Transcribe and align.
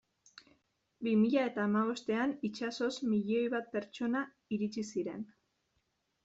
Bi 1.07 1.11
mila 1.23 1.43
eta 1.49 1.61
hamabostean 1.65 2.33
itsasoz 2.49 2.89
milioi 3.11 3.45
bat 3.57 3.69
pertsona 3.77 4.25
iritsi 4.59 4.87
ziren. 4.89 5.29